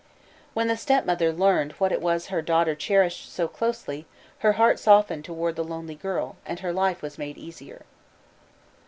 When 0.55 0.67
the 0.67 0.77
stepmother 0.77 1.31
learned 1.31 1.73
what 1.73 1.91
it 1.91 2.01
was 2.01 2.29
her 2.33 2.41
daughter 2.41 2.73
cherished 2.73 3.31
so 3.31 3.47
closely, 3.47 4.07
her 4.39 4.53
heart 4.53 4.79
softened 4.79 5.25
toward 5.25 5.55
the 5.55 5.63
lonely 5.63 5.93
girl, 5.93 6.37
and 6.43 6.59
her 6.61 6.73
life 6.73 7.03
was 7.03 7.19
made 7.19 7.37
easier. 7.37 7.83